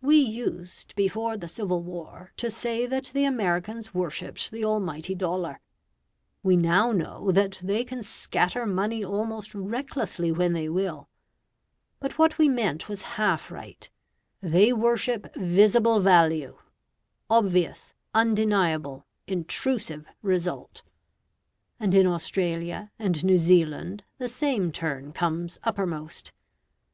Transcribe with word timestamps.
We 0.00 0.16
used 0.16 0.94
before 0.96 1.36
the 1.36 1.48
civil 1.48 1.82
war 1.82 2.32
to 2.38 2.48
say 2.50 2.86
that 2.86 3.10
the 3.12 3.26
Americans 3.26 3.92
worshipped 3.92 4.50
the 4.50 4.64
almighty 4.64 5.14
dollar; 5.14 5.60
we 6.42 6.56
now 6.56 6.92
know 6.92 7.30
that 7.32 7.60
they 7.62 7.84
can 7.84 8.02
scatter 8.02 8.64
money 8.64 9.04
almost 9.04 9.54
recklessly 9.54 10.32
when 10.32 10.54
they 10.54 10.70
will. 10.70 11.10
But 12.00 12.16
what 12.16 12.38
we 12.38 12.48
meant 12.48 12.88
was 12.88 13.02
half 13.20 13.50
right 13.50 13.90
they 14.40 14.72
worship 14.72 15.34
visible 15.36 16.00
value: 16.00 16.56
obvious, 17.28 17.92
undeniable, 18.14 19.04
intrusive 19.26 20.06
result. 20.22 20.84
And 21.78 21.94
in 21.94 22.06
Australia 22.06 22.92
and 22.98 23.22
New 23.26 23.36
Zealand 23.36 24.04
the 24.16 24.30
same 24.30 24.72
turn 24.72 25.12
comes 25.12 25.58
uppermost. 25.64 26.32